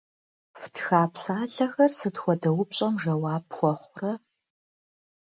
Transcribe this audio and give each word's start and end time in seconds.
Фтха 0.59 1.03
псалъэхэр 1.11 1.91
сыт 1.99 2.15
хуэдэ 2.21 2.49
упщӏэм 2.59 2.93
жэуап 3.01 3.45
хуэхъурэ? 3.55 4.13